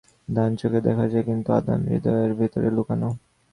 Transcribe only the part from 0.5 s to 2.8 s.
চোখে দেখা যায়, কিন্তু আদান হৃদয়ের ভিতরে